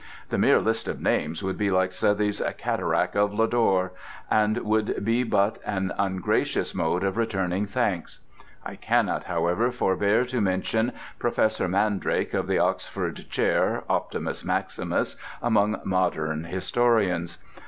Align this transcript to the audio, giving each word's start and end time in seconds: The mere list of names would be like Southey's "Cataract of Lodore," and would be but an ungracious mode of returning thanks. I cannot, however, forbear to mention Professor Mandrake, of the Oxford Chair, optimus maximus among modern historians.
The 0.29 0.39
mere 0.39 0.59
list 0.59 0.87
of 0.87 0.99
names 0.99 1.43
would 1.43 1.59
be 1.59 1.69
like 1.69 1.91
Southey's 1.91 2.41
"Cataract 2.57 3.15
of 3.15 3.35
Lodore," 3.35 3.91
and 4.31 4.57
would 4.65 5.05
be 5.05 5.21
but 5.21 5.59
an 5.63 5.93
ungracious 5.95 6.73
mode 6.73 7.03
of 7.03 7.17
returning 7.17 7.67
thanks. 7.67 8.17
I 8.65 8.77
cannot, 8.77 9.25
however, 9.25 9.69
forbear 9.71 10.25
to 10.25 10.41
mention 10.41 10.93
Professor 11.19 11.67
Mandrake, 11.67 12.33
of 12.33 12.47
the 12.47 12.57
Oxford 12.57 13.27
Chair, 13.29 13.83
optimus 13.87 14.43
maximus 14.43 15.17
among 15.39 15.79
modern 15.83 16.45
historians. 16.45 17.37